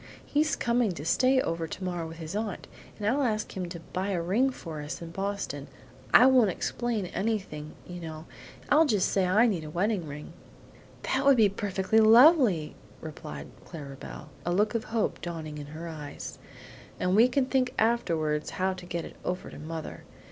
[0.25, 2.65] He's coming to stay over tomorrow with his aunt,
[2.97, 5.67] and I'll ask him to buy a ring for us in Boston.
[6.11, 8.25] I won't explain anything, you know;
[8.69, 10.33] I'll just say I need a wedding ring."
[11.03, 15.87] "That would be perfectly lovely," replied Clara Belle, a look of hope dawning in her
[15.87, 16.39] eyes;
[16.99, 20.03] "and we can think afterwards how to get it over to mother.